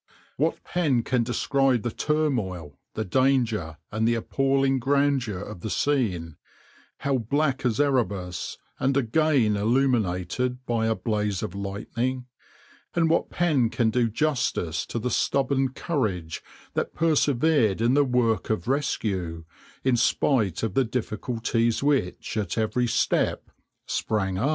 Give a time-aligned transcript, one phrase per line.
[0.35, 6.37] "What pen can describe the turmoil, the danger, and the appalling grandeur of the scene,
[7.01, 12.25] how black as Erebus, and again illumined by a blaze of lightning?
[12.95, 16.41] And what pen can do justice to the stubborn courage
[16.73, 19.45] that persevered in the work of rescue,
[19.83, 23.51] in spite of the difficulties which at each step
[23.85, 24.49] sprang up?"